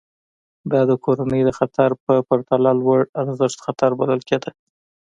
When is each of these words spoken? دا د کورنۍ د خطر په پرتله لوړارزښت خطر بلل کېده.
دا 0.71 0.81
د 0.89 0.91
کورنۍ 1.05 1.41
د 1.45 1.51
خطر 1.59 1.89
په 2.05 2.13
پرتله 2.27 2.69
لوړارزښت 2.79 3.57
خطر 3.65 3.91
بلل 3.99 4.21
کېده. 4.29 4.51